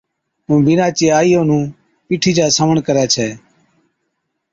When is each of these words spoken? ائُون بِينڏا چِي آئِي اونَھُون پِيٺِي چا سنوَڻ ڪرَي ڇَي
ائُون 0.47 0.59
بِينڏا 0.65 0.87
چِي 0.97 1.05
آئِي 1.17 1.31
اونَھُون 1.37 1.63
پِيٺِي 2.07 2.31
چا 2.37 2.45
سنوَڻ 2.55 2.77
ڪرَي 2.87 3.05
ڇَي 3.13 3.29